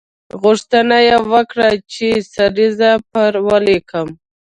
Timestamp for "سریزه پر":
2.33-3.31